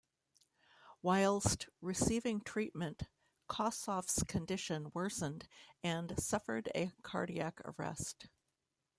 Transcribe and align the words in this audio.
Whilst 1.03 1.69
receiving 1.79 2.41
treatment, 2.41 3.03
Kossoff's 3.47 4.23
condition 4.23 4.89
worsened 4.95 5.47
and 5.83 6.19
suffered 6.19 6.71
a 6.73 6.91
cardiac 7.03 7.61
arrest. 7.63 8.25